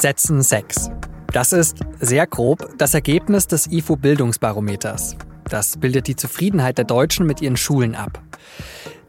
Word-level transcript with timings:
Sätzen 0.00 0.42
6. 0.42 0.90
Das 1.32 1.52
ist 1.52 1.78
sehr 1.98 2.28
grob 2.28 2.78
das 2.78 2.94
Ergebnis 2.94 3.48
des 3.48 3.66
IFO 3.66 3.96
Bildungsbarometers. 3.96 5.16
Das 5.50 5.76
bildet 5.76 6.06
die 6.06 6.14
Zufriedenheit 6.14 6.78
der 6.78 6.84
Deutschen 6.84 7.26
mit 7.26 7.42
ihren 7.42 7.56
Schulen 7.56 7.96
ab. 7.96 8.22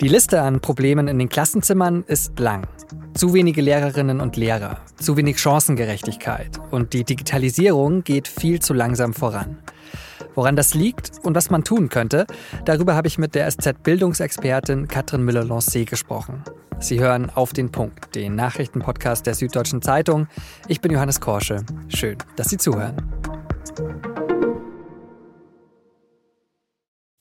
Die 0.02 0.08
Liste 0.08 0.42
an 0.42 0.62
Problemen 0.62 1.08
in 1.08 1.20
den 1.20 1.30
Klassenzimmern 1.30 2.04
ist 2.08 2.40
lang. 2.40 2.68
Zu 3.14 3.36
wenige 3.36 3.62
Lehrerinnen 3.62 4.20
und 4.20 4.36
Lehrer, 4.36 4.80
zu 4.96 5.16
wenig 5.16 5.38
Chancengerechtigkeit 5.40 6.60
und 6.72 6.94
die 6.94 7.04
Digitalisierung 7.04 8.04
geht 8.04 8.28
viel 8.28 8.60
zu 8.60 8.74
langsam 8.74 9.14
voran. 9.14 9.60
Woran 10.36 10.56
das 10.56 10.74
liegt 10.74 11.12
und 11.24 11.36
was 11.36 11.50
man 11.50 11.64
tun 11.64 11.90
könnte, 11.90 12.26
darüber 12.66 12.96
habe 12.96 13.08
ich 13.08 13.18
mit 13.18 13.36
der 13.36 13.50
SZ-Bildungsexpertin 13.50 14.88
Katrin 14.88 15.24
Müller-Lancé 15.24 15.86
gesprochen. 15.86 16.44
Sie 16.80 17.00
hören 17.00 17.30
auf 17.30 17.52
den 17.52 17.72
Punkt, 17.72 18.16
den 18.16 18.36
Nachrichtenpodcast 18.36 19.26
der 19.26 19.36
Süddeutschen 19.36 19.82
Zeitung. 19.82 20.28
Ich 20.68 20.80
bin 20.80 20.92
Johannes 20.92 21.20
Korsche. 21.20 21.66
Schön, 21.90 22.18
dass 22.38 22.50
Sie 22.50 22.58
zuhören. 22.58 22.96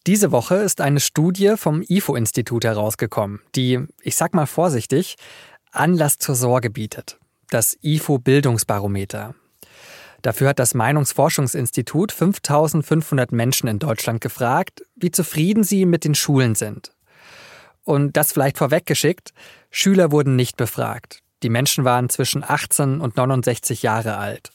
Diese 0.06 0.33
Woche 0.33 0.55
ist 0.55 0.80
eine 0.80 1.00
Studie 1.00 1.55
vom 1.56 1.83
IFO-Institut 1.86 2.64
herausgekommen, 2.64 3.41
die, 3.55 3.80
ich 4.00 4.16
sag 4.16 4.33
mal 4.33 4.47
vorsichtig, 4.47 5.16
Anlass 5.70 6.16
zur 6.19 6.34
Sorge 6.34 6.70
bietet. 6.70 7.19
Das 7.50 7.77
IFO-Bildungsbarometer. 7.83 9.34
Dafür 10.22 10.48
hat 10.48 10.58
das 10.58 10.74
Meinungsforschungsinstitut 10.74 12.12
5500 12.12 13.32
Menschen 13.32 13.68
in 13.68 13.78
Deutschland 13.78 14.20
gefragt, 14.20 14.82
wie 14.96 15.10
zufrieden 15.10 15.62
sie 15.62 15.86
mit 15.86 16.04
den 16.04 16.14
Schulen 16.14 16.54
sind. 16.54 16.92
Und 17.84 18.16
das 18.16 18.32
vielleicht 18.32 18.58
vorweggeschickt, 18.58 19.32
Schüler 19.70 20.10
wurden 20.10 20.36
nicht 20.36 20.56
befragt. 20.56 21.22
Die 21.42 21.48
Menschen 21.48 21.84
waren 21.84 22.08
zwischen 22.08 22.42
18 22.42 23.00
und 23.00 23.16
69 23.16 23.83
Jahre 23.83 24.16
alt. 24.16 24.50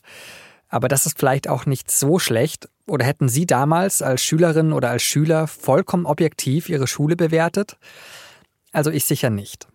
Aber 0.68 0.88
das 0.88 1.06
ist 1.06 1.18
vielleicht 1.18 1.48
auch 1.48 1.66
nicht 1.66 1.90
so 1.90 2.20
schlecht. 2.20 2.68
Oder 2.86 3.06
hätten 3.06 3.30
Sie 3.30 3.46
damals 3.46 4.02
als 4.02 4.22
Schülerin 4.24 4.74
oder 4.74 4.90
als 4.90 5.04
Schüler 5.04 5.48
vollkommen 5.48 6.06
objektiv 6.06 6.68
Ihre 6.68 6.88
Schule 6.88 7.16
bewertet? 7.16 7.78
Also 8.72 8.92
ich 8.92 9.06
sicher 9.06 9.30
nicht. 9.30 9.68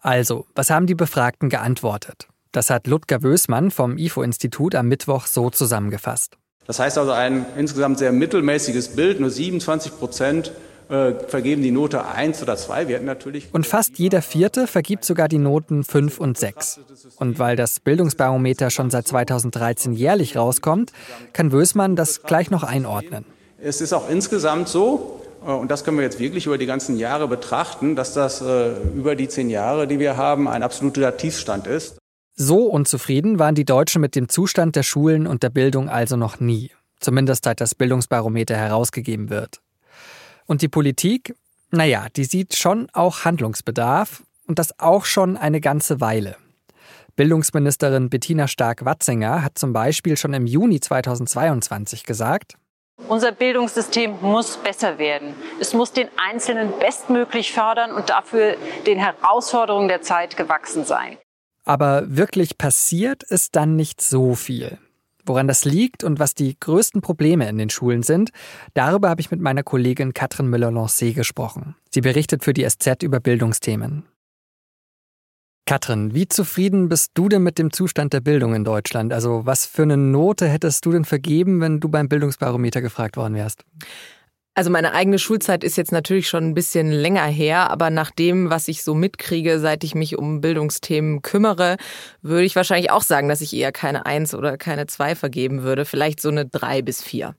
Also, 0.00 0.46
was 0.54 0.70
haben 0.70 0.86
die 0.86 0.94
Befragten 0.94 1.48
geantwortet? 1.48 2.28
Das 2.54 2.70
hat 2.70 2.86
Ludger 2.86 3.24
Wößmann 3.24 3.72
vom 3.72 3.98
IFO-Institut 3.98 4.76
am 4.76 4.86
Mittwoch 4.86 5.26
so 5.26 5.50
zusammengefasst. 5.50 6.38
Das 6.68 6.78
heißt 6.78 6.96
also 6.98 7.10
ein 7.10 7.44
insgesamt 7.58 7.98
sehr 7.98 8.12
mittelmäßiges 8.12 8.94
Bild. 8.94 9.18
Nur 9.18 9.28
27 9.28 9.98
Prozent 9.98 10.52
äh, 10.88 11.14
vergeben 11.26 11.62
die 11.62 11.72
Note 11.72 12.06
1 12.06 12.40
oder 12.44 12.56
2. 12.56 12.86
Wir 12.86 12.96
hätten 12.96 13.06
natürlich 13.06 13.48
und 13.52 13.66
fast 13.66 13.98
jeder 13.98 14.22
Vierte 14.22 14.68
vergibt 14.68 15.04
sogar 15.04 15.26
die 15.26 15.38
Noten 15.38 15.82
5 15.82 16.20
und 16.20 16.38
6. 16.38 16.78
Und 17.16 17.40
weil 17.40 17.56
das 17.56 17.80
Bildungsbarometer 17.80 18.70
schon 18.70 18.88
seit 18.88 19.08
2013 19.08 19.92
jährlich 19.92 20.36
rauskommt, 20.36 20.92
kann 21.32 21.50
Wößmann 21.50 21.96
das 21.96 22.22
gleich 22.22 22.52
noch 22.52 22.62
einordnen. 22.62 23.24
Es 23.58 23.80
ist 23.80 23.92
auch 23.92 24.08
insgesamt 24.08 24.68
so, 24.68 25.22
äh, 25.44 25.50
und 25.50 25.72
das 25.72 25.82
können 25.82 25.96
wir 25.96 26.04
jetzt 26.04 26.20
wirklich 26.20 26.46
über 26.46 26.56
die 26.56 26.66
ganzen 26.66 26.98
Jahre 26.98 27.26
betrachten, 27.26 27.96
dass 27.96 28.14
das 28.14 28.42
äh, 28.42 28.74
über 28.94 29.16
die 29.16 29.26
zehn 29.26 29.50
Jahre, 29.50 29.88
die 29.88 29.98
wir 29.98 30.16
haben, 30.16 30.46
ein 30.46 30.62
absoluter 30.62 31.16
Tiefstand 31.16 31.66
ist. 31.66 31.96
So 32.36 32.66
unzufrieden 32.66 33.38
waren 33.38 33.54
die 33.54 33.64
Deutschen 33.64 34.00
mit 34.00 34.16
dem 34.16 34.28
Zustand 34.28 34.74
der 34.74 34.82
Schulen 34.82 35.28
und 35.28 35.44
der 35.44 35.50
Bildung 35.50 35.88
also 35.88 36.16
noch 36.16 36.40
nie, 36.40 36.72
zumindest 36.98 37.44
seit 37.44 37.60
das 37.60 37.76
Bildungsbarometer 37.76 38.56
herausgegeben 38.56 39.30
wird. 39.30 39.60
Und 40.44 40.60
die 40.60 40.68
Politik, 40.68 41.36
naja, 41.70 42.08
die 42.16 42.24
sieht 42.24 42.56
schon 42.56 42.88
auch 42.92 43.24
Handlungsbedarf 43.24 44.24
und 44.48 44.58
das 44.58 44.80
auch 44.80 45.04
schon 45.04 45.36
eine 45.36 45.60
ganze 45.60 46.00
Weile. 46.00 46.36
Bildungsministerin 47.14 48.10
Bettina 48.10 48.48
Stark-Watzinger 48.48 49.44
hat 49.44 49.56
zum 49.56 49.72
Beispiel 49.72 50.16
schon 50.16 50.34
im 50.34 50.46
Juni 50.46 50.80
2022 50.80 52.02
gesagt, 52.02 52.56
unser 53.08 53.32
Bildungssystem 53.32 54.20
muss 54.22 54.56
besser 54.56 54.98
werden. 54.98 55.34
Es 55.60 55.74
muss 55.74 55.92
den 55.92 56.08
Einzelnen 56.16 56.72
bestmöglich 56.78 57.52
fördern 57.52 57.92
und 57.92 58.08
dafür 58.08 58.56
den 58.86 58.98
Herausforderungen 58.98 59.88
der 59.88 60.00
Zeit 60.00 60.36
gewachsen 60.36 60.84
sein. 60.84 61.18
Aber 61.64 62.04
wirklich 62.06 62.58
passiert 62.58 63.22
ist 63.22 63.56
dann 63.56 63.76
nicht 63.76 64.00
so 64.00 64.34
viel. 64.34 64.78
Woran 65.26 65.48
das 65.48 65.64
liegt 65.64 66.04
und 66.04 66.18
was 66.18 66.34
die 66.34 66.58
größten 66.60 67.00
Probleme 67.00 67.48
in 67.48 67.56
den 67.56 67.70
Schulen 67.70 68.02
sind, 68.02 68.30
darüber 68.74 69.08
habe 69.08 69.22
ich 69.22 69.30
mit 69.30 69.40
meiner 69.40 69.62
Kollegin 69.62 70.12
Katrin 70.12 70.48
Müller-Lancé 70.48 71.14
gesprochen. 71.14 71.76
Sie 71.90 72.02
berichtet 72.02 72.44
für 72.44 72.52
die 72.52 72.68
SZ 72.68 73.02
über 73.02 73.20
Bildungsthemen. 73.20 74.04
Katrin, 75.66 76.12
wie 76.12 76.28
zufrieden 76.28 76.90
bist 76.90 77.12
du 77.14 77.30
denn 77.30 77.42
mit 77.42 77.58
dem 77.58 77.72
Zustand 77.72 78.12
der 78.12 78.20
Bildung 78.20 78.54
in 78.54 78.64
Deutschland? 78.64 79.14
Also 79.14 79.46
was 79.46 79.64
für 79.64 79.84
eine 79.84 79.96
Note 79.96 80.46
hättest 80.46 80.84
du 80.84 80.92
denn 80.92 81.06
vergeben, 81.06 81.62
wenn 81.62 81.80
du 81.80 81.88
beim 81.88 82.10
Bildungsbarometer 82.10 82.82
gefragt 82.82 83.16
worden 83.16 83.34
wärst? 83.34 83.64
Also 84.56 84.70
meine 84.70 84.94
eigene 84.94 85.18
Schulzeit 85.18 85.64
ist 85.64 85.76
jetzt 85.76 85.90
natürlich 85.90 86.28
schon 86.28 86.44
ein 86.44 86.54
bisschen 86.54 86.92
länger 86.92 87.24
her, 87.24 87.70
aber 87.70 87.90
nach 87.90 88.12
dem, 88.12 88.50
was 88.50 88.68
ich 88.68 88.84
so 88.84 88.94
mitkriege, 88.94 89.58
seit 89.58 89.82
ich 89.82 89.96
mich 89.96 90.16
um 90.16 90.40
Bildungsthemen 90.40 91.22
kümmere, 91.22 91.76
würde 92.22 92.44
ich 92.44 92.54
wahrscheinlich 92.54 92.92
auch 92.92 93.02
sagen, 93.02 93.28
dass 93.28 93.40
ich 93.40 93.52
eher 93.52 93.72
keine 93.72 94.06
Eins 94.06 94.32
oder 94.32 94.56
keine 94.56 94.86
Zwei 94.86 95.16
vergeben 95.16 95.64
würde. 95.64 95.84
Vielleicht 95.84 96.20
so 96.20 96.28
eine 96.28 96.46
Drei 96.46 96.82
bis 96.82 97.02
vier. 97.02 97.34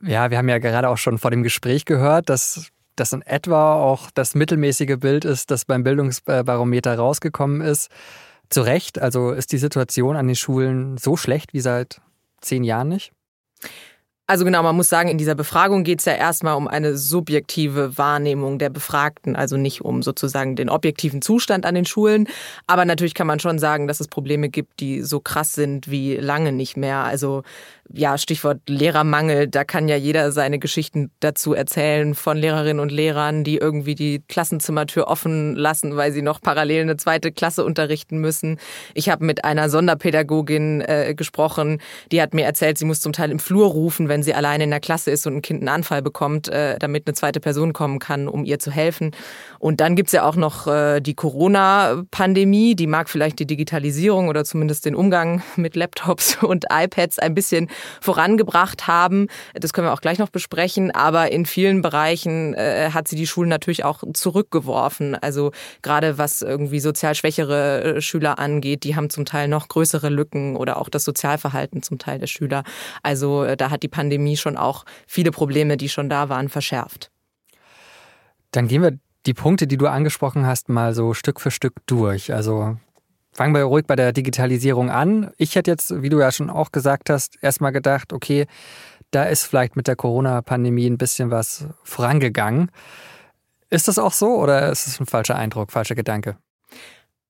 Ja, 0.00 0.30
wir 0.30 0.38
haben 0.38 0.48
ja 0.48 0.58
gerade 0.58 0.88
auch 0.88 0.98
schon 0.98 1.18
vor 1.18 1.32
dem 1.32 1.42
Gespräch 1.42 1.84
gehört, 1.86 2.28
dass 2.28 2.70
das 2.94 3.12
in 3.12 3.22
etwa 3.22 3.74
auch 3.74 4.12
das 4.12 4.36
mittelmäßige 4.36 4.98
Bild 4.98 5.24
ist, 5.24 5.50
das 5.50 5.64
beim 5.64 5.82
Bildungsbarometer 5.82 6.94
rausgekommen 6.96 7.60
ist. 7.60 7.90
Zu 8.48 8.60
Recht, 8.60 9.00
also 9.00 9.32
ist 9.32 9.50
die 9.50 9.58
Situation 9.58 10.14
an 10.14 10.28
den 10.28 10.36
Schulen 10.36 10.98
so 10.98 11.16
schlecht 11.16 11.52
wie 11.52 11.60
seit 11.60 12.00
zehn 12.40 12.62
Jahren 12.62 12.88
nicht? 12.88 13.12
Also 14.26 14.46
genau, 14.46 14.62
man 14.62 14.74
muss 14.74 14.88
sagen, 14.88 15.10
in 15.10 15.18
dieser 15.18 15.34
Befragung 15.34 15.84
geht 15.84 15.98
es 15.98 16.06
ja 16.06 16.14
erstmal 16.14 16.56
um 16.56 16.66
eine 16.66 16.96
subjektive 16.96 17.98
Wahrnehmung 17.98 18.58
der 18.58 18.70
Befragten, 18.70 19.36
also 19.36 19.58
nicht 19.58 19.82
um 19.82 20.02
sozusagen 20.02 20.56
den 20.56 20.70
objektiven 20.70 21.20
Zustand 21.20 21.66
an 21.66 21.74
den 21.74 21.84
Schulen. 21.84 22.26
Aber 22.66 22.86
natürlich 22.86 23.12
kann 23.12 23.26
man 23.26 23.38
schon 23.38 23.58
sagen, 23.58 23.86
dass 23.86 24.00
es 24.00 24.08
Probleme 24.08 24.48
gibt, 24.48 24.80
die 24.80 25.02
so 25.02 25.20
krass 25.20 25.52
sind 25.52 25.90
wie 25.90 26.16
lange 26.16 26.52
nicht 26.52 26.78
mehr. 26.78 27.04
Also 27.04 27.42
ja, 27.92 28.16
Stichwort 28.18 28.60
Lehrermangel, 28.68 29.46
da 29.48 29.64
kann 29.64 29.88
ja 29.88 29.96
jeder 29.96 30.32
seine 30.32 30.58
Geschichten 30.58 31.10
dazu 31.20 31.54
erzählen 31.54 32.14
von 32.14 32.36
Lehrerinnen 32.36 32.80
und 32.80 32.90
Lehrern, 32.90 33.44
die 33.44 33.56
irgendwie 33.58 33.94
die 33.94 34.22
Klassenzimmertür 34.26 35.06
offen 35.06 35.54
lassen, 35.54 35.96
weil 35.96 36.12
sie 36.12 36.22
noch 36.22 36.40
parallel 36.40 36.82
eine 36.82 36.96
zweite 36.96 37.30
Klasse 37.30 37.64
unterrichten 37.64 38.18
müssen. 38.18 38.58
Ich 38.94 39.08
habe 39.08 39.24
mit 39.24 39.44
einer 39.44 39.68
Sonderpädagogin 39.68 40.80
äh, 40.80 41.14
gesprochen, 41.14 41.80
die 42.10 42.22
hat 42.22 42.34
mir 42.34 42.44
erzählt, 42.44 42.78
sie 42.78 42.84
muss 42.84 43.00
zum 43.00 43.12
Teil 43.12 43.30
im 43.30 43.38
Flur 43.38 43.68
rufen, 43.68 44.08
wenn 44.08 44.22
sie 44.22 44.34
alleine 44.34 44.64
in 44.64 44.70
der 44.70 44.80
Klasse 44.80 45.10
ist 45.10 45.26
und 45.26 45.36
ein 45.36 45.42
Kind 45.42 45.60
einen 45.60 45.68
Anfall 45.68 46.02
bekommt, 46.02 46.48
äh, 46.48 46.78
damit 46.78 47.06
eine 47.06 47.14
zweite 47.14 47.40
Person 47.40 47.72
kommen 47.72 47.98
kann, 47.98 48.28
um 48.28 48.44
ihr 48.44 48.58
zu 48.58 48.70
helfen. 48.70 49.12
Und 49.58 49.80
dann 49.80 49.94
gibt's 49.94 50.12
ja 50.12 50.26
auch 50.26 50.36
noch 50.36 50.66
äh, 50.66 51.00
die 51.00 51.14
Corona-Pandemie, 51.14 52.74
die 52.74 52.86
mag 52.86 53.08
vielleicht 53.08 53.38
die 53.38 53.46
Digitalisierung 53.46 54.28
oder 54.28 54.44
zumindest 54.44 54.86
den 54.86 54.94
Umgang 54.94 55.42
mit 55.56 55.76
Laptops 55.76 56.38
und 56.42 56.64
iPads 56.70 57.18
ein 57.18 57.34
bisschen 57.34 57.68
vorangebracht 58.00 58.86
haben. 58.86 59.28
Das 59.54 59.72
können 59.72 59.86
wir 59.86 59.92
auch 59.92 60.00
gleich 60.00 60.18
noch 60.18 60.30
besprechen. 60.30 60.90
Aber 60.90 61.32
in 61.32 61.46
vielen 61.46 61.82
Bereichen 61.82 62.54
äh, 62.54 62.90
hat 62.92 63.08
sie 63.08 63.16
die 63.16 63.26
Schulen 63.26 63.48
natürlich 63.48 63.84
auch 63.84 64.02
zurückgeworfen. 64.12 65.14
Also 65.14 65.52
gerade 65.82 66.18
was 66.18 66.42
irgendwie 66.42 66.80
sozial 66.80 67.14
schwächere 67.14 67.96
äh, 67.96 68.00
Schüler 68.00 68.38
angeht, 68.38 68.84
die 68.84 68.96
haben 68.96 69.10
zum 69.10 69.24
Teil 69.24 69.48
noch 69.48 69.68
größere 69.68 70.08
Lücken 70.08 70.56
oder 70.56 70.78
auch 70.78 70.88
das 70.88 71.04
Sozialverhalten 71.04 71.82
zum 71.82 71.98
Teil 71.98 72.18
der 72.18 72.26
Schüler. 72.26 72.64
Also 73.02 73.44
äh, 73.44 73.56
da 73.56 73.70
hat 73.70 73.82
die 73.82 73.88
Pandemie 73.88 74.14
Pandemie 74.14 74.36
schon 74.36 74.56
auch 74.56 74.84
viele 75.06 75.30
Probleme, 75.30 75.76
die 75.76 75.88
schon 75.88 76.08
da 76.08 76.28
waren, 76.28 76.48
verschärft. 76.48 77.10
Dann 78.50 78.68
gehen 78.68 78.82
wir 78.82 78.98
die 79.26 79.34
Punkte, 79.34 79.66
die 79.66 79.76
du 79.76 79.86
angesprochen 79.86 80.46
hast, 80.46 80.68
mal 80.68 80.94
so 80.94 81.14
Stück 81.14 81.40
für 81.40 81.50
Stück 81.50 81.74
durch. 81.86 82.32
Also 82.32 82.76
fangen 83.34 83.54
wir 83.54 83.64
ruhig 83.64 83.86
bei 83.86 83.96
der 83.96 84.12
Digitalisierung 84.12 84.90
an. 84.90 85.30
Ich 85.36 85.56
hätte 85.56 85.70
jetzt, 85.70 86.02
wie 86.02 86.08
du 86.08 86.20
ja 86.20 86.32
schon 86.32 86.50
auch 86.50 86.72
gesagt 86.72 87.10
hast, 87.10 87.36
erstmal 87.42 87.72
gedacht, 87.72 88.12
okay, 88.12 88.46
da 89.10 89.24
ist 89.24 89.44
vielleicht 89.44 89.76
mit 89.76 89.86
der 89.86 89.96
Corona-Pandemie 89.96 90.86
ein 90.86 90.98
bisschen 90.98 91.30
was 91.30 91.66
vorangegangen. 91.82 92.70
Ist 93.70 93.88
das 93.88 93.98
auch 93.98 94.12
so 94.12 94.36
oder 94.40 94.70
ist 94.70 94.86
es 94.86 95.00
ein 95.00 95.06
falscher 95.06 95.36
Eindruck, 95.36 95.72
falscher 95.72 95.94
Gedanke? 95.94 96.36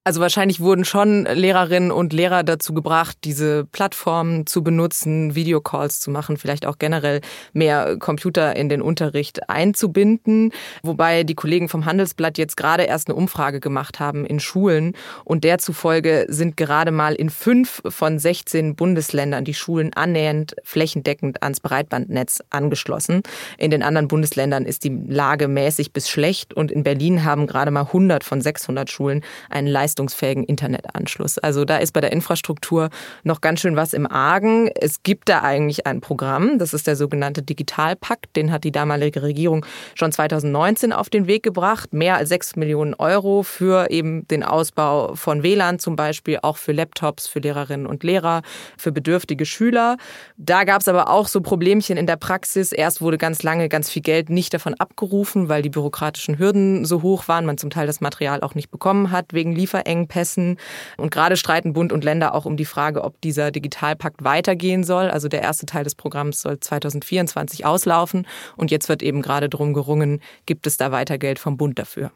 Also 0.06 0.20
wahrscheinlich 0.20 0.60
wurden 0.60 0.84
schon 0.84 1.24
Lehrerinnen 1.24 1.90
und 1.90 2.12
Lehrer 2.12 2.42
dazu 2.42 2.74
gebracht, 2.74 3.16
diese 3.24 3.64
Plattformen 3.64 4.46
zu 4.46 4.62
benutzen, 4.62 5.34
Videocalls 5.34 5.98
zu 5.98 6.10
machen, 6.10 6.36
vielleicht 6.36 6.66
auch 6.66 6.76
generell 6.76 7.22
mehr 7.54 7.96
Computer 7.98 8.54
in 8.54 8.68
den 8.68 8.82
Unterricht 8.82 9.48
einzubinden. 9.48 10.52
Wobei 10.82 11.24
die 11.24 11.34
Kollegen 11.34 11.70
vom 11.70 11.86
Handelsblatt 11.86 12.36
jetzt 12.36 12.58
gerade 12.58 12.82
erst 12.82 13.08
eine 13.08 13.14
Umfrage 13.14 13.60
gemacht 13.60 13.98
haben 13.98 14.26
in 14.26 14.40
Schulen 14.40 14.92
und 15.24 15.42
der 15.42 15.56
zufolge 15.56 16.26
sind 16.28 16.58
gerade 16.58 16.90
mal 16.90 17.14
in 17.14 17.30
fünf 17.30 17.80
von 17.88 18.18
16 18.18 18.76
Bundesländern 18.76 19.46
die 19.46 19.54
Schulen 19.54 19.94
annähernd 19.94 20.54
flächendeckend 20.64 21.42
ans 21.42 21.60
Breitbandnetz 21.60 22.42
angeschlossen. 22.50 23.22
In 23.56 23.70
den 23.70 23.82
anderen 23.82 24.08
Bundesländern 24.08 24.66
ist 24.66 24.84
die 24.84 25.00
Lage 25.08 25.48
mäßig 25.48 25.94
bis 25.94 26.10
schlecht 26.10 26.52
und 26.52 26.70
in 26.70 26.82
Berlin 26.82 27.24
haben 27.24 27.46
gerade 27.46 27.70
mal 27.70 27.86
100 27.86 28.22
von 28.22 28.42
600 28.42 28.90
Schulen 28.90 29.24
einen 29.48 29.66
Leistungs 29.66 29.93
leistungsfähigen 29.94 30.44
Internetanschluss. 30.44 31.38
Also 31.38 31.64
da 31.64 31.76
ist 31.76 31.92
bei 31.92 32.00
der 32.00 32.12
Infrastruktur 32.12 32.90
noch 33.22 33.40
ganz 33.40 33.60
schön 33.60 33.76
was 33.76 33.92
im 33.92 34.10
Argen. 34.10 34.68
Es 34.80 35.02
gibt 35.02 35.28
da 35.28 35.42
eigentlich 35.42 35.86
ein 35.86 36.00
Programm, 36.00 36.58
das 36.58 36.74
ist 36.74 36.86
der 36.86 36.96
sogenannte 36.96 37.42
Digitalpakt, 37.42 38.34
den 38.36 38.50
hat 38.50 38.64
die 38.64 38.72
damalige 38.72 39.22
Regierung 39.22 39.64
schon 39.94 40.10
2019 40.10 40.92
auf 40.92 41.08
den 41.10 41.26
Weg 41.26 41.42
gebracht. 41.42 41.92
Mehr 41.92 42.16
als 42.16 42.28
sechs 42.28 42.56
Millionen 42.56 42.94
Euro 42.94 43.42
für 43.42 43.90
eben 43.90 44.26
den 44.28 44.42
Ausbau 44.42 45.14
von 45.14 45.42
WLAN 45.42 45.78
zum 45.78 45.96
Beispiel, 45.96 46.38
auch 46.42 46.56
für 46.56 46.72
Laptops, 46.72 47.28
für 47.28 47.38
Lehrerinnen 47.38 47.86
und 47.86 48.02
Lehrer, 48.02 48.42
für 48.76 48.90
bedürftige 48.90 49.46
Schüler. 49.46 49.96
Da 50.36 50.64
gab 50.64 50.80
es 50.80 50.88
aber 50.88 51.08
auch 51.10 51.28
so 51.28 51.40
Problemchen 51.40 51.96
in 51.96 52.06
der 52.06 52.16
Praxis. 52.16 52.72
Erst 52.72 53.00
wurde 53.00 53.18
ganz 53.18 53.42
lange 53.42 53.68
ganz 53.68 53.90
viel 53.90 54.02
Geld 54.02 54.30
nicht 54.30 54.54
davon 54.54 54.74
abgerufen, 54.74 55.48
weil 55.48 55.62
die 55.62 55.70
bürokratischen 55.70 56.38
Hürden 56.38 56.84
so 56.84 57.02
hoch 57.02 57.28
waren, 57.28 57.46
man 57.46 57.58
zum 57.58 57.70
Teil 57.70 57.86
das 57.86 58.00
Material 58.00 58.40
auch 58.40 58.54
nicht 58.54 58.70
bekommen 58.70 59.10
hat 59.10 59.32
wegen 59.32 59.54
Lieferengpässen. 59.84 60.58
Und 60.96 61.10
gerade 61.10 61.36
streiten 61.36 61.72
Bund 61.72 61.92
und 61.92 62.04
Länder 62.04 62.34
auch 62.34 62.44
um 62.44 62.56
die 62.56 62.64
Frage, 62.64 63.04
ob 63.04 63.20
dieser 63.20 63.50
Digitalpakt 63.50 64.24
weitergehen 64.24 64.84
soll. 64.84 65.10
Also 65.10 65.28
der 65.28 65.42
erste 65.42 65.66
Teil 65.66 65.84
des 65.84 65.94
Programms 65.94 66.40
soll 66.40 66.58
2024 66.60 67.64
auslaufen 67.64 68.26
und 68.56 68.70
jetzt 68.70 68.88
wird 68.88 69.02
eben 69.02 69.22
gerade 69.22 69.48
drum 69.48 69.74
gerungen, 69.74 70.20
gibt 70.46 70.66
es 70.66 70.76
da 70.76 70.92
weiter 70.92 71.18
Geld 71.18 71.38
vom 71.38 71.56
Bund 71.56 71.78
dafür. 71.78 72.10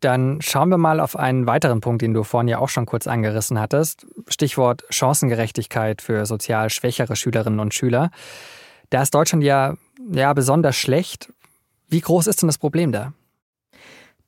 Dann 0.00 0.42
schauen 0.42 0.68
wir 0.68 0.76
mal 0.76 1.00
auf 1.00 1.16
einen 1.16 1.46
weiteren 1.46 1.80
Punkt, 1.80 2.02
den 2.02 2.12
du 2.12 2.22
vorhin 2.22 2.48
ja 2.48 2.58
auch 2.58 2.68
schon 2.68 2.84
kurz 2.84 3.06
angerissen 3.06 3.58
hattest. 3.58 4.06
Stichwort 4.28 4.84
Chancengerechtigkeit 4.90 6.02
für 6.02 6.26
sozial 6.26 6.68
schwächere 6.68 7.16
Schülerinnen 7.16 7.60
und 7.60 7.72
Schüler. 7.72 8.10
Da 8.90 9.02
ist 9.02 9.14
Deutschland 9.14 9.42
ja, 9.42 9.74
ja 10.12 10.32
besonders 10.34 10.76
schlecht. 10.76 11.32
Wie 11.88 12.00
groß 12.00 12.26
ist 12.26 12.42
denn 12.42 12.48
das 12.48 12.58
Problem 12.58 12.92
da? 12.92 13.14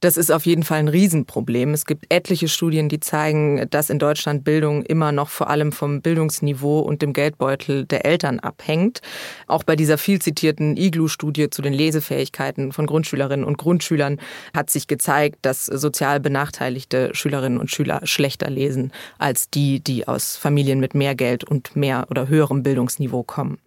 Das 0.00 0.16
ist 0.16 0.30
auf 0.30 0.46
jeden 0.46 0.62
Fall 0.62 0.78
ein 0.78 0.88
Riesenproblem. 0.88 1.74
Es 1.74 1.84
gibt 1.84 2.06
etliche 2.08 2.46
Studien, 2.46 2.88
die 2.88 3.00
zeigen, 3.00 3.68
dass 3.70 3.90
in 3.90 3.98
Deutschland 3.98 4.44
Bildung 4.44 4.84
immer 4.84 5.10
noch 5.10 5.28
vor 5.28 5.50
allem 5.50 5.72
vom 5.72 6.02
Bildungsniveau 6.02 6.78
und 6.78 7.02
dem 7.02 7.12
Geldbeutel 7.12 7.84
der 7.84 8.04
Eltern 8.04 8.38
abhängt. 8.38 9.00
Auch 9.48 9.64
bei 9.64 9.74
dieser 9.74 9.98
viel 9.98 10.20
zitierten 10.20 10.76
IGLU-Studie 10.76 11.50
zu 11.50 11.62
den 11.62 11.72
Lesefähigkeiten 11.72 12.70
von 12.70 12.86
Grundschülerinnen 12.86 13.44
und 13.44 13.58
Grundschülern 13.58 14.20
hat 14.54 14.70
sich 14.70 14.86
gezeigt, 14.86 15.38
dass 15.42 15.66
sozial 15.66 16.20
benachteiligte 16.20 17.12
Schülerinnen 17.12 17.58
und 17.58 17.70
Schüler 17.70 18.00
schlechter 18.04 18.50
lesen 18.50 18.92
als 19.18 19.50
die, 19.50 19.80
die 19.80 20.06
aus 20.06 20.36
Familien 20.36 20.78
mit 20.78 20.94
mehr 20.94 21.16
Geld 21.16 21.42
und 21.42 21.74
mehr 21.74 22.06
oder 22.08 22.28
höherem 22.28 22.62
Bildungsniveau 22.62 23.24
kommen. 23.24 23.58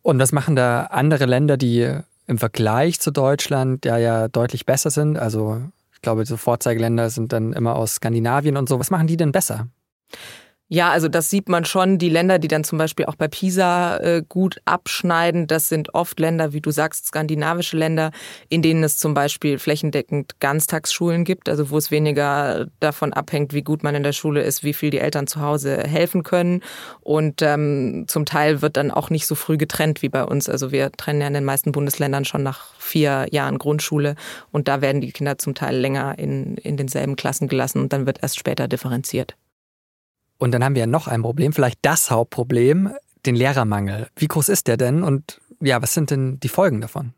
Und 0.00 0.18
was 0.18 0.32
machen 0.32 0.56
da 0.56 0.84
andere 0.84 1.26
Länder, 1.26 1.58
die 1.58 2.00
im 2.26 2.38
Vergleich 2.38 3.00
zu 3.00 3.10
Deutschland 3.10 3.84
ja 3.84 3.98
ja 3.98 4.28
deutlich 4.28 4.66
besser 4.66 4.90
sind. 4.90 5.18
Also 5.18 5.62
ich 5.92 6.00
glaube, 6.02 6.26
so 6.26 6.36
Vorzeigeländer 6.36 7.10
sind 7.10 7.32
dann 7.32 7.52
immer 7.52 7.76
aus 7.76 7.94
Skandinavien 7.96 8.56
und 8.56 8.68
so. 8.68 8.78
Was 8.78 8.90
machen 8.90 9.06
die 9.06 9.16
denn 9.16 9.32
besser? 9.32 9.68
Ja, 10.68 10.90
also 10.90 11.06
das 11.06 11.30
sieht 11.30 11.48
man 11.48 11.64
schon. 11.64 11.96
Die 11.96 12.08
Länder, 12.08 12.40
die 12.40 12.48
dann 12.48 12.64
zum 12.64 12.76
Beispiel 12.76 13.06
auch 13.06 13.14
bei 13.14 13.28
PISA 13.28 13.98
äh, 13.98 14.22
gut 14.28 14.60
abschneiden, 14.64 15.46
das 15.46 15.68
sind 15.68 15.94
oft 15.94 16.18
Länder, 16.18 16.52
wie 16.52 16.60
du 16.60 16.72
sagst, 16.72 17.06
skandinavische 17.06 17.76
Länder, 17.76 18.10
in 18.48 18.62
denen 18.62 18.82
es 18.82 18.98
zum 18.98 19.14
Beispiel 19.14 19.60
flächendeckend 19.60 20.40
Ganztagsschulen 20.40 21.22
gibt, 21.22 21.48
also 21.48 21.70
wo 21.70 21.78
es 21.78 21.92
weniger 21.92 22.66
davon 22.80 23.12
abhängt, 23.12 23.52
wie 23.52 23.62
gut 23.62 23.84
man 23.84 23.94
in 23.94 24.02
der 24.02 24.12
Schule 24.12 24.42
ist, 24.42 24.64
wie 24.64 24.72
viel 24.72 24.90
die 24.90 24.98
Eltern 24.98 25.28
zu 25.28 25.40
Hause 25.40 25.84
helfen 25.84 26.24
können. 26.24 26.62
Und 27.00 27.42
ähm, 27.42 28.06
zum 28.08 28.24
Teil 28.24 28.60
wird 28.60 28.76
dann 28.76 28.90
auch 28.90 29.08
nicht 29.08 29.28
so 29.28 29.36
früh 29.36 29.58
getrennt 29.58 30.02
wie 30.02 30.08
bei 30.08 30.24
uns. 30.24 30.48
Also 30.48 30.72
wir 30.72 30.90
trennen 30.90 31.20
ja 31.20 31.28
in 31.28 31.34
den 31.34 31.44
meisten 31.44 31.70
Bundesländern 31.70 32.24
schon 32.24 32.42
nach 32.42 32.74
vier 32.76 33.28
Jahren 33.30 33.58
Grundschule 33.58 34.16
und 34.50 34.66
da 34.66 34.80
werden 34.80 35.00
die 35.00 35.12
Kinder 35.12 35.38
zum 35.38 35.54
Teil 35.54 35.76
länger 35.76 36.18
in, 36.18 36.56
in 36.56 36.76
denselben 36.76 37.14
Klassen 37.14 37.46
gelassen 37.46 37.82
und 37.82 37.92
dann 37.92 38.06
wird 38.06 38.18
erst 38.24 38.36
später 38.36 38.66
differenziert. 38.66 39.36
Und 40.38 40.52
dann 40.52 40.62
haben 40.62 40.74
wir 40.74 40.80
ja 40.80 40.86
noch 40.86 41.08
ein 41.08 41.22
Problem, 41.22 41.52
vielleicht 41.52 41.78
das 41.82 42.10
Hauptproblem, 42.10 42.94
den 43.24 43.34
Lehrermangel. 43.34 44.08
Wie 44.16 44.28
groß 44.28 44.48
ist 44.48 44.68
der 44.68 44.76
denn 44.76 45.02
und 45.02 45.40
ja, 45.60 45.80
was 45.80 45.94
sind 45.94 46.10
denn 46.10 46.38
die 46.40 46.48
Folgen 46.48 46.80
davon? 46.80 47.14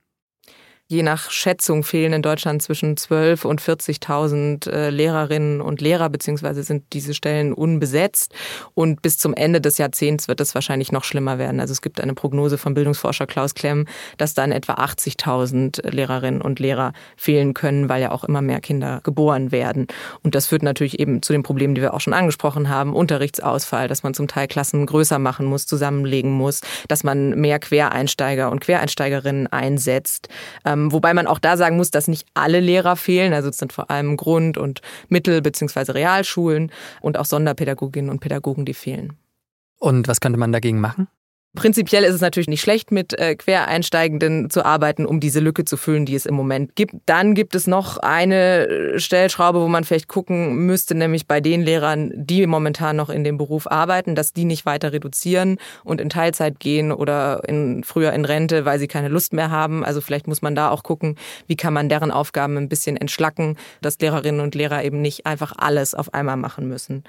Je 0.90 1.02
nach 1.02 1.31
Schätzung 1.31 1.85
fehlen 1.85 2.14
in 2.14 2.23
Deutschland 2.23 2.62
zwischen 2.62 2.96
12 2.96 3.44
und 3.44 3.61
40.000 3.61 4.70
äh, 4.70 4.88
Lehrerinnen 4.88 5.61
und 5.61 5.82
Lehrer, 5.82 6.08
beziehungsweise 6.08 6.62
sind 6.62 6.82
diese 6.94 7.12
Stellen 7.12 7.52
unbesetzt. 7.52 8.32
Und 8.73 9.02
bis 9.02 9.19
zum 9.19 9.35
Ende 9.35 9.61
des 9.61 9.76
Jahrzehnts 9.76 10.29
wird 10.29 10.40
es 10.40 10.55
wahrscheinlich 10.55 10.90
noch 10.90 11.05
schlimmer 11.05 11.37
werden. 11.37 11.61
Also 11.61 11.73
es 11.73 11.82
gibt 11.82 12.00
eine 12.00 12.14
Prognose 12.14 12.56
vom 12.56 12.73
Bildungsforscher 12.73 13.26
Klaus 13.26 13.55
Klemm, 13.55 13.85
dass 14.17 14.32
dann 14.32 14.50
etwa 14.50 14.76
80.000 14.76 15.90
Lehrerinnen 15.90 16.40
und 16.40 16.58
Lehrer 16.58 16.94
fehlen 17.19 17.52
können, 17.52 17.91
weil 17.91 18.00
ja 18.00 18.11
auch 18.11 18.25
immer 18.25 18.41
mehr 18.41 18.62
Kinder 18.62 19.02
geboren 19.05 19.52
werden. 19.52 19.88
Und 20.23 20.34
das 20.34 20.46
führt 20.46 20.62
natürlich 20.62 20.99
eben 20.99 21.20
zu 21.20 21.34
den 21.34 21.43
Problemen, 21.43 21.75
die 21.75 21.82
wir 21.82 21.93
auch 21.93 22.00
schon 22.00 22.14
angesprochen 22.14 22.70
haben. 22.70 22.94
Unterrichtsausfall, 22.94 23.88
dass 23.88 24.05
man 24.05 24.14
zum 24.14 24.26
Teil 24.26 24.49
Klassen 24.49 24.87
größer 24.87 25.19
machen 25.19 25.44
muss, 25.44 25.67
zusammenlegen 25.67 26.31
muss, 26.31 26.62
dass 26.88 27.05
man 27.05 27.38
mehr 27.38 27.58
Quereinsteiger 27.58 28.50
und 28.50 28.61
Quereinsteigerinnen 28.61 29.49
einsetzt. 29.49 30.29
Ähm, 30.64 30.78
ähm, 30.79 30.93
wobei 30.93 31.15
man 31.15 31.27
auch 31.27 31.39
da 31.39 31.57
sagen 31.57 31.77
muss, 31.77 31.91
dass 31.91 32.09
nicht 32.09 32.27
alle 32.35 32.61
Lehrer 32.61 32.97
fehlen. 32.97 33.33
Also 33.33 33.49
es 33.49 33.59
sind 33.59 33.73
vor 33.73 33.91
allem 33.91 34.17
Grund- 34.17 34.59
und 34.59 34.81
Mittel- 35.09 35.43
bzw. 35.43 35.93
Realschulen 35.93 36.71
und 37.01 37.19
auch 37.19 37.25
Sonderpädagoginnen 37.25 38.11
und 38.11 38.21
Pädagogen, 38.21 38.65
die 38.65 38.75
fehlen. 38.75 39.15
Und 39.79 40.09
was 40.09 40.21
könnte 40.21 40.39
man 40.39 40.53
dagegen 40.53 40.81
machen? 40.81 41.09
Prinzipiell 41.58 42.05
ist 42.05 42.14
es 42.14 42.20
natürlich 42.20 42.46
nicht 42.46 42.60
schlecht, 42.60 42.93
mit 42.93 43.19
äh, 43.19 43.34
Quereinsteigenden 43.34 44.49
zu 44.49 44.64
arbeiten, 44.64 45.05
um 45.05 45.19
diese 45.19 45.40
Lücke 45.40 45.64
zu 45.64 45.76
füllen, 45.76 46.06
die 46.06 46.14
es 46.14 46.25
im 46.25 46.37
Moment 46.37 46.76
gibt. 46.76 46.94
Dann 47.06 47.34
gibt 47.34 47.56
es 47.56 47.66
noch 47.66 47.96
eine 47.96 48.69
äh, 48.69 49.00
Stellschraube, 49.00 49.60
wo 49.60 49.66
man 49.66 49.82
vielleicht 49.82 50.06
gucken 50.06 50.66
müsste, 50.66 50.94
nämlich 50.94 51.26
bei 51.26 51.40
den 51.40 51.62
Lehrern, 51.62 52.12
die 52.14 52.46
momentan 52.46 52.94
noch 52.94 53.10
in 53.10 53.25
dem 53.25 53.38
Beruf 53.38 53.66
arbeiten, 53.69 54.14
dass 54.14 54.32
die 54.32 54.44
nicht 54.44 54.66
weiter 54.66 54.93
reduzieren 54.93 55.58
und 55.82 56.00
in 56.00 56.10
Teilzeit 56.10 56.60
gehen 56.60 56.93
oder 56.93 57.43
in, 57.49 57.82
früher 57.82 58.12
in 58.12 58.25
Rente, 58.25 58.64
weil 58.64 58.78
sie 58.78 58.87
keine 58.87 59.08
Lust 59.08 59.32
mehr 59.32 59.50
haben. 59.50 59.84
Also 59.84 60.00
vielleicht 60.00 60.28
muss 60.28 60.43
man 60.43 60.55
da 60.55 60.70
auch 60.70 60.84
gucken, 60.84 61.16
wie 61.49 61.56
kann 61.56 61.75
man 61.75 61.88
deren 61.88 62.12
Aufgaben 62.12 62.56
ein 62.56 62.69
bisschen 62.69 62.96
entschlacken, 62.96 63.56
dass 63.81 63.99
Lehrerinnen 63.99 64.43
und 64.43 64.55
Lehrer 64.55 64.84
eben 64.84 65.00
nicht 65.00 65.26
einfach 65.26 65.55
alles 65.58 65.96
auf 65.96 66.14
einmal 66.14 66.37
machen 66.37 66.69
müssen. 66.69 67.02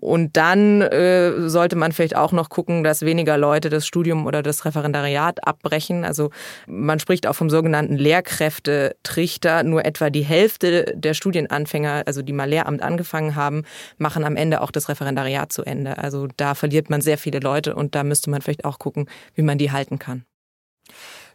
Und 0.00 0.36
dann 0.36 0.82
äh, 0.82 1.48
sollte 1.48 1.76
man 1.76 1.92
vielleicht 1.92 2.16
auch 2.16 2.32
noch 2.32 2.50
gucken, 2.50 2.84
dass 2.84 3.00
weniger 3.00 3.38
Leute 3.38 3.70
das 3.70 3.93
Studium 3.94 4.26
oder 4.26 4.42
das 4.42 4.64
Referendariat 4.64 5.46
abbrechen. 5.46 6.04
Also 6.04 6.30
man 6.66 6.98
spricht 6.98 7.28
auch 7.28 7.34
vom 7.34 7.48
sogenannten 7.48 7.96
Lehrkräftetrichter. 7.96 9.62
Nur 9.62 9.84
etwa 9.84 10.10
die 10.10 10.24
Hälfte 10.24 10.92
der 10.96 11.14
Studienanfänger, 11.14 12.02
also 12.06 12.22
die 12.22 12.32
mal 12.32 12.48
Lehramt 12.48 12.82
angefangen 12.82 13.36
haben, 13.36 13.62
machen 13.96 14.24
am 14.24 14.34
Ende 14.34 14.62
auch 14.62 14.72
das 14.72 14.88
Referendariat 14.88 15.52
zu 15.52 15.62
Ende. 15.62 15.98
Also 15.98 16.26
da 16.36 16.56
verliert 16.56 16.90
man 16.90 17.02
sehr 17.02 17.18
viele 17.18 17.38
Leute 17.38 17.76
und 17.76 17.94
da 17.94 18.02
müsste 18.02 18.30
man 18.30 18.42
vielleicht 18.42 18.64
auch 18.64 18.80
gucken, 18.80 19.08
wie 19.36 19.42
man 19.42 19.58
die 19.58 19.70
halten 19.70 20.00
kann. 20.00 20.24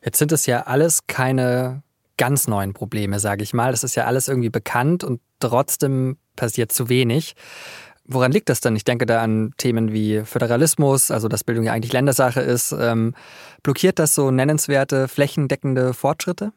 Jetzt 0.03 0.17
sind 0.17 0.33
es 0.33 0.45
ja 0.45 0.63
alles 0.63 1.07
keine 1.07 1.81
ganz 2.17 2.49
neuen 2.49 2.73
Probleme, 2.73 3.21
sage 3.21 3.43
ich 3.43 3.53
mal. 3.53 3.71
Das 3.71 3.85
ist 3.85 3.95
ja 3.95 4.03
alles 4.03 4.27
irgendwie 4.27 4.49
bekannt 4.49 5.05
und 5.05 5.21
trotzdem 5.39 6.17
passiert 6.35 6.73
zu 6.73 6.89
wenig. 6.89 7.35
Woran 8.11 8.31
liegt 8.31 8.49
das 8.49 8.59
denn? 8.59 8.75
Ich 8.75 8.85
denke 8.85 9.05
da 9.05 9.21
an 9.21 9.53
Themen 9.57 9.93
wie 9.93 10.21
Föderalismus, 10.25 11.11
also 11.11 11.27
dass 11.27 11.43
Bildung 11.43 11.65
ja 11.65 11.73
eigentlich 11.73 11.93
Ländersache 11.93 12.41
ist. 12.41 12.71
Ähm, 12.71 13.13
blockiert 13.61 13.99
das 13.99 14.15
so 14.15 14.31
nennenswerte, 14.31 15.07
flächendeckende 15.07 15.93
Fortschritte? 15.93 16.51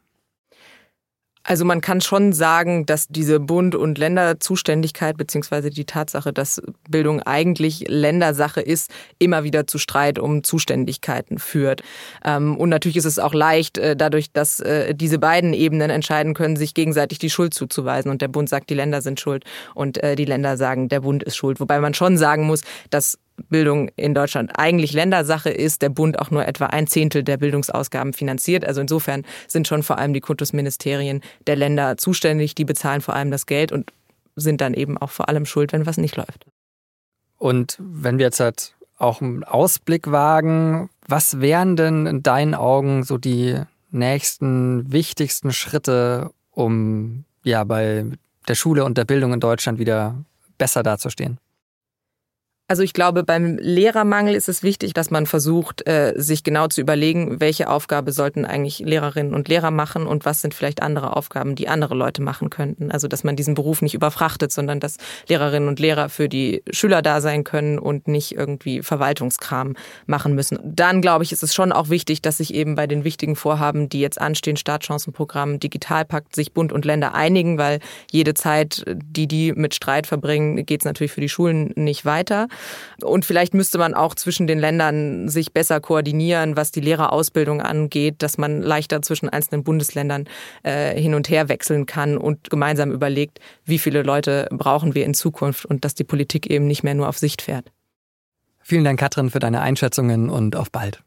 Also 1.44 1.64
man 1.64 1.80
kann 1.80 2.00
schon 2.00 2.32
sagen, 2.32 2.86
dass 2.86 3.08
diese 3.08 3.40
Bund- 3.40 3.74
und 3.74 3.98
Länderzuständigkeit 3.98 5.16
beziehungsweise 5.16 5.70
die 5.70 5.84
Tatsache, 5.84 6.32
dass 6.32 6.62
Bildung 6.88 7.20
eigentlich 7.22 7.84
Ländersache 7.88 8.60
ist, 8.60 8.90
immer 9.18 9.42
wieder 9.42 9.66
zu 9.66 9.78
Streit 9.78 10.18
um 10.18 10.44
Zuständigkeiten 10.44 11.38
führt. 11.38 11.82
Ähm, 12.24 12.56
und 12.56 12.68
natürlich 12.68 12.96
ist 12.96 13.06
es 13.06 13.18
auch 13.18 13.34
leicht, 13.34 13.78
äh, 13.78 13.96
dadurch, 13.96 14.32
dass 14.32 14.60
äh, 14.60 14.94
diese 14.94 15.18
beiden 15.18 15.52
Ebenen 15.52 15.90
entscheiden 15.90 16.34
können, 16.34 16.56
sich 16.56 16.74
gegenseitig 16.74 17.18
die 17.18 17.30
Schuld 17.30 17.54
zuzuweisen. 17.54 18.10
Und 18.10 18.22
der 18.22 18.28
Bund 18.28 18.48
sagt, 18.48 18.70
die 18.70 18.74
Länder 18.74 19.02
sind 19.02 19.20
schuld 19.20 19.44
und 19.74 20.02
äh, 20.02 20.14
die 20.14 20.24
Länder 20.24 20.56
sagen, 20.56 20.88
der 20.88 21.00
Bund 21.00 21.22
ist 21.22 21.36
schuld. 21.36 21.58
Wobei 21.58 21.80
man 21.80 21.94
schon 21.94 22.18
sagen 22.18 22.44
muss, 22.44 22.62
dass 22.90 23.18
Bildung 23.48 23.88
in 23.96 24.14
Deutschland 24.14 24.52
eigentlich 24.56 24.92
Ländersache 24.92 25.50
ist, 25.50 25.82
der 25.82 25.88
Bund 25.88 26.18
auch 26.18 26.30
nur 26.30 26.46
etwa 26.46 26.66
ein 26.66 26.86
Zehntel 26.86 27.22
der 27.22 27.36
Bildungsausgaben 27.36 28.12
finanziert. 28.12 28.64
Also 28.64 28.80
insofern 28.80 29.24
sind 29.48 29.68
schon 29.68 29.82
vor 29.82 29.98
allem 29.98 30.12
die 30.12 30.20
Kultusministerien 30.20 31.20
der 31.46 31.56
Länder 31.56 31.96
zuständig, 31.96 32.54
die 32.54 32.64
bezahlen 32.64 33.00
vor 33.00 33.14
allem 33.14 33.30
das 33.30 33.46
Geld 33.46 33.72
und 33.72 33.92
sind 34.36 34.60
dann 34.60 34.74
eben 34.74 34.98
auch 34.98 35.10
vor 35.10 35.28
allem 35.28 35.46
schuld, 35.46 35.72
wenn 35.72 35.86
was 35.86 35.98
nicht 35.98 36.16
läuft. 36.16 36.46
Und 37.38 37.76
wenn 37.80 38.18
wir 38.18 38.26
jetzt 38.26 38.40
halt 38.40 38.74
auch 38.98 39.20
einen 39.20 39.44
Ausblick 39.44 40.10
wagen, 40.10 40.88
was 41.06 41.40
wären 41.40 41.76
denn 41.76 42.06
in 42.06 42.22
deinen 42.22 42.54
Augen 42.54 43.02
so 43.02 43.18
die 43.18 43.60
nächsten 43.90 44.90
wichtigsten 44.92 45.52
Schritte, 45.52 46.30
um 46.52 47.24
ja 47.42 47.64
bei 47.64 48.06
der 48.48 48.54
Schule 48.54 48.84
und 48.84 48.96
der 48.96 49.04
Bildung 49.04 49.32
in 49.32 49.40
Deutschland 49.40 49.78
wieder 49.78 50.24
besser 50.56 50.82
dazustehen? 50.82 51.38
Also 52.72 52.84
ich 52.84 52.94
glaube, 52.94 53.22
beim 53.22 53.58
Lehrermangel 53.58 54.34
ist 54.34 54.48
es 54.48 54.62
wichtig, 54.62 54.94
dass 54.94 55.10
man 55.10 55.26
versucht, 55.26 55.86
äh, 55.86 56.14
sich 56.16 56.42
genau 56.42 56.68
zu 56.68 56.80
überlegen, 56.80 57.38
welche 57.38 57.68
Aufgabe 57.68 58.12
sollten 58.12 58.46
eigentlich 58.46 58.78
Lehrerinnen 58.78 59.34
und 59.34 59.46
Lehrer 59.46 59.70
machen 59.70 60.06
und 60.06 60.24
was 60.24 60.40
sind 60.40 60.54
vielleicht 60.54 60.82
andere 60.82 61.14
Aufgaben, 61.14 61.54
die 61.54 61.68
andere 61.68 61.94
Leute 61.94 62.22
machen 62.22 62.48
könnten. 62.48 62.90
Also 62.90 63.08
dass 63.08 63.24
man 63.24 63.36
diesen 63.36 63.52
Beruf 63.52 63.82
nicht 63.82 63.92
überfrachtet, 63.92 64.52
sondern 64.52 64.80
dass 64.80 64.96
Lehrerinnen 65.28 65.68
und 65.68 65.80
Lehrer 65.80 66.08
für 66.08 66.30
die 66.30 66.62
Schüler 66.70 67.02
da 67.02 67.20
sein 67.20 67.44
können 67.44 67.78
und 67.78 68.08
nicht 68.08 68.32
irgendwie 68.32 68.80
Verwaltungskram 68.80 69.76
machen 70.06 70.34
müssen. 70.34 70.58
Dann 70.64 71.02
glaube 71.02 71.24
ich, 71.24 71.32
ist 71.32 71.42
es 71.42 71.54
schon 71.54 71.72
auch 71.72 71.90
wichtig, 71.90 72.22
dass 72.22 72.38
sich 72.38 72.54
eben 72.54 72.74
bei 72.74 72.86
den 72.86 73.04
wichtigen 73.04 73.36
Vorhaben, 73.36 73.90
die 73.90 74.00
jetzt 74.00 74.18
anstehen, 74.18 74.56
Startchancenprogramm, 74.56 75.60
Digitalpakt, 75.60 76.34
sich 76.34 76.54
Bund 76.54 76.72
und 76.72 76.86
Länder 76.86 77.14
einigen, 77.14 77.58
weil 77.58 77.80
jede 78.10 78.32
Zeit, 78.32 78.82
die 78.88 79.26
die 79.26 79.52
mit 79.52 79.74
Streit 79.74 80.06
verbringen, 80.06 80.64
geht 80.64 80.80
es 80.80 80.86
natürlich 80.86 81.12
für 81.12 81.20
die 81.20 81.28
Schulen 81.28 81.74
nicht 81.76 82.06
weiter. 82.06 82.48
Und 83.02 83.24
vielleicht 83.24 83.54
müsste 83.54 83.78
man 83.78 83.94
auch 83.94 84.14
zwischen 84.14 84.46
den 84.46 84.58
Ländern 84.58 85.28
sich 85.28 85.52
besser 85.52 85.80
koordinieren, 85.80 86.56
was 86.56 86.70
die 86.70 86.80
Lehrerausbildung 86.80 87.60
angeht, 87.60 88.16
dass 88.18 88.38
man 88.38 88.62
leichter 88.62 89.02
zwischen 89.02 89.28
einzelnen 89.28 89.64
Bundesländern 89.64 90.28
äh, 90.62 91.00
hin 91.00 91.14
und 91.14 91.28
her 91.28 91.48
wechseln 91.48 91.86
kann 91.86 92.16
und 92.16 92.50
gemeinsam 92.50 92.92
überlegt, 92.92 93.40
wie 93.64 93.78
viele 93.78 94.02
Leute 94.02 94.48
brauchen 94.50 94.94
wir 94.94 95.04
in 95.04 95.14
Zukunft 95.14 95.64
und 95.64 95.84
dass 95.84 95.94
die 95.94 96.04
Politik 96.04 96.48
eben 96.48 96.66
nicht 96.66 96.82
mehr 96.82 96.94
nur 96.94 97.08
auf 97.08 97.18
Sicht 97.18 97.42
fährt. 97.42 97.72
Vielen 98.60 98.84
Dank, 98.84 99.00
Katrin, 99.00 99.30
für 99.30 99.40
deine 99.40 99.60
Einschätzungen 99.60 100.30
und 100.30 100.54
auf 100.56 100.70
bald. 100.70 101.02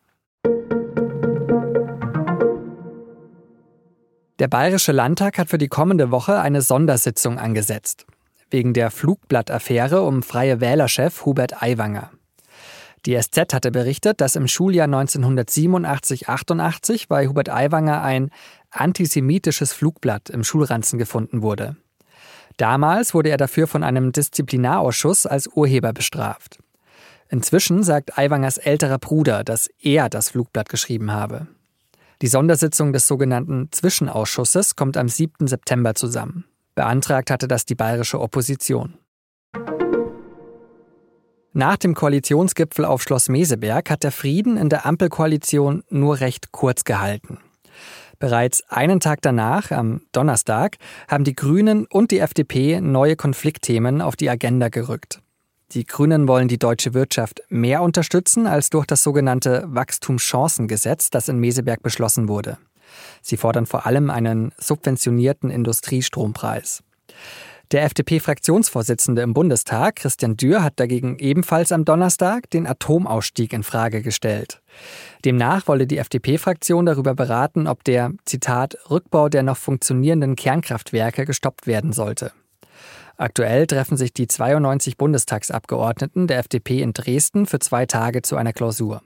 Der 4.40 4.50
Bayerische 4.50 4.92
Landtag 4.92 5.38
hat 5.38 5.48
für 5.48 5.58
die 5.58 5.70
kommende 5.70 6.12
Woche 6.12 6.40
eine 6.42 6.62
Sondersitzung 6.62 7.40
angesetzt 7.40 8.06
wegen 8.56 8.74
der 8.74 8.90
Flugblattaffäre 8.90 10.02
um 10.04 10.24
freie 10.24 10.62
Wählerchef 10.62 11.26
Hubert 11.26 11.62
Aiwanger. 11.62 12.10
Die 13.06 13.22
SZ 13.22 13.54
hatte 13.54 13.70
berichtet, 13.70 14.22
dass 14.22 14.38
im 14.38 14.48
Schuljahr 14.48 14.88
1987-88 14.88 17.10
bei 17.10 17.28
Hubert 17.28 17.50
Aiwanger 17.50 18.02
ein 18.02 18.32
antisemitisches 18.72 19.74
Flugblatt 19.74 20.30
im 20.30 20.46
Schulranzen 20.46 20.98
gefunden 20.98 21.42
wurde. 21.42 21.76
Damals 22.56 23.14
wurde 23.14 23.28
er 23.28 23.36
dafür 23.36 23.68
von 23.68 23.84
einem 23.84 24.14
Disziplinarausschuss 24.14 25.26
als 25.26 25.48
Urheber 25.48 25.92
bestraft. 25.92 26.60
Inzwischen 27.28 27.84
sagt 27.84 28.18
Aiwangers 28.18 28.58
älterer 28.58 29.00
Bruder, 29.00 29.44
dass 29.44 29.70
er 29.82 30.08
das 30.08 30.30
Flugblatt 30.30 30.70
geschrieben 30.70 31.12
habe. 31.12 31.48
Die 32.22 32.28
Sondersitzung 32.28 32.94
des 32.94 33.06
sogenannten 33.06 33.68
Zwischenausschusses 33.74 34.78
kommt 34.78 34.96
am 34.96 35.10
7. 35.10 35.46
September 35.46 35.94
zusammen. 35.94 36.46
Beantragt 36.76 37.32
hatte 37.32 37.48
das 37.48 37.66
die 37.66 37.76
bayerische 37.76 38.20
Opposition. 38.20 38.96
Nach 41.54 41.78
dem 41.78 41.96
Koalitionsgipfel 41.96 42.84
auf 42.84 43.02
Schloss 43.02 43.30
Meseberg 43.30 43.90
hat 43.90 44.04
der 44.04 44.12
Frieden 44.12 44.58
in 44.58 44.68
der 44.68 44.86
Ampelkoalition 44.86 45.84
nur 45.90 46.20
recht 46.20 46.52
kurz 46.52 46.84
gehalten. 46.84 47.40
Bereits 48.20 48.62
einen 48.70 49.00
Tag 49.00 49.22
danach, 49.22 49.72
am 49.72 50.02
Donnerstag, 50.12 50.76
haben 51.08 51.24
die 51.24 51.36
Grünen 51.36 51.86
und 51.86 52.12
die 52.12 52.20
FDP 52.20 52.82
neue 52.82 53.16
Konfliktthemen 53.16 54.02
auf 54.02 54.18
die 54.18 54.30
Agenda 54.30 54.68
gerückt. 54.68 55.22
Die 55.72 55.86
Grünen 55.86 56.28
wollen 56.28 56.50
die 56.50 56.60
deutsche 56.60 56.94
Wirtschaft 56.94 57.42
mehr 57.48 57.82
unterstützen 57.82 58.48
als 58.48 58.70
durch 58.70 58.86
das 58.86 59.02
sogenannte 59.02 59.64
Wachstumschancengesetz, 59.68 61.10
das 61.10 61.30
in 61.30 61.40
Meseberg 61.40 61.82
beschlossen 61.82 62.28
wurde. 62.28 62.58
Sie 63.22 63.38
fordern 63.38 63.66
vor 63.66 63.86
allem 63.86 64.10
einen 64.10 64.52
subventionierten 64.58 65.50
Industriestrompreis. 65.50 66.84
Der 67.72 67.84
FDP-Fraktionsvorsitzende 67.84 69.24
im 69.24 69.34
Bundestag, 69.34 69.96
Christian 69.96 70.38
Dürr, 70.38 70.62
hat 70.62 70.80
dagegen 70.80 71.18
ebenfalls 71.18 71.72
am 71.72 71.84
Donnerstag 71.84 72.50
den 72.52 72.68
Atomausstieg 72.68 73.54
in 73.54 73.64
Frage 73.64 74.04
gestellt. 74.04 74.62
Demnach 75.26 75.68
wolle 75.68 75.88
die 75.88 75.98
FDP-Fraktion 75.98 76.86
darüber 76.86 77.16
beraten, 77.16 77.68
ob 77.68 77.84
der, 77.84 78.12
Zitat, 78.26 78.78
Rückbau 78.92 79.30
der 79.30 79.42
noch 79.42 79.58
funktionierenden 79.58 80.36
Kernkraftwerke 80.36 81.26
gestoppt 81.26 81.66
werden 81.66 81.92
sollte. 81.92 82.34
Aktuell 83.18 83.66
treffen 83.66 83.98
sich 83.98 84.14
die 84.14 84.28
92 84.28 84.98
Bundestagsabgeordneten 84.98 86.28
der 86.28 86.40
FDP 86.40 86.82
in 86.82 86.94
Dresden 86.94 87.48
für 87.48 87.60
zwei 87.60 87.88
Tage 87.88 88.22
zu 88.22 88.36
einer 88.36 88.54
Klausur. 88.54 89.02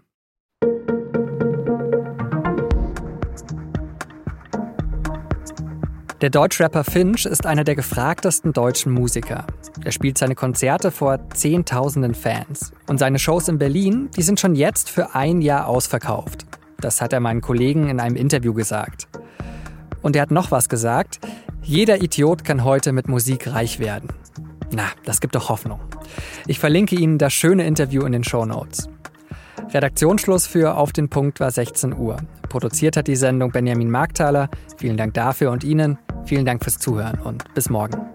Der 6.21 6.29
Deutschrapper 6.29 6.83
Finch 6.83 7.25
ist 7.25 7.45
einer 7.45 7.63
der 7.63 7.75
gefragtesten 7.75 8.51
deutschen 8.51 8.91
Musiker. 8.91 9.47
Er 9.85 9.93
spielt 9.93 10.17
seine 10.17 10.35
Konzerte 10.35 10.91
vor 10.91 11.17
Zehntausenden 11.33 12.13
Fans. 12.13 12.73
Und 12.87 12.97
seine 12.97 13.19
Shows 13.19 13.47
in 13.47 13.57
Berlin, 13.57 14.09
die 14.17 14.21
sind 14.21 14.37
schon 14.37 14.53
jetzt 14.53 14.89
für 14.89 15.15
ein 15.15 15.41
Jahr 15.41 15.67
ausverkauft. 15.67 16.45
Das 16.81 16.99
hat 16.99 17.13
er 17.13 17.21
meinen 17.21 17.39
Kollegen 17.39 17.87
in 17.87 18.01
einem 18.01 18.17
Interview 18.17 18.53
gesagt. 18.53 19.07
Und 20.01 20.17
er 20.17 20.23
hat 20.23 20.31
noch 20.31 20.51
was 20.51 20.67
gesagt. 20.67 21.19
Jeder 21.63 22.01
Idiot 22.01 22.43
kann 22.43 22.65
heute 22.65 22.91
mit 22.91 23.07
Musik 23.07 23.47
reich 23.53 23.79
werden. 23.79 24.09
Na, 24.73 24.89
das 25.05 25.21
gibt 25.21 25.35
doch 25.35 25.47
Hoffnung. 25.47 25.79
Ich 26.47 26.59
verlinke 26.59 26.97
Ihnen 26.97 27.17
das 27.17 27.31
schöne 27.31 27.65
Interview 27.65 28.03
in 28.03 28.11
den 28.11 28.25
Show 28.25 28.45
Notes. 28.45 28.89
Redaktionsschluss 29.71 30.47
für 30.47 30.75
Auf 30.75 30.91
den 30.91 31.07
Punkt 31.07 31.39
war 31.39 31.51
16 31.51 31.95
Uhr. 31.95 32.17
Produziert 32.49 32.97
hat 32.97 33.07
die 33.07 33.15
Sendung 33.15 33.51
Benjamin 33.51 33.89
Markthaler. 33.89 34.49
Vielen 34.77 34.97
Dank 34.97 35.13
dafür 35.13 35.51
und 35.51 35.63
Ihnen. 35.63 35.97
Vielen 36.29 36.45
Dank 36.45 36.63
fürs 36.63 36.77
Zuhören 36.77 37.19
und 37.21 37.51
bis 37.55 37.71
morgen. 37.71 38.05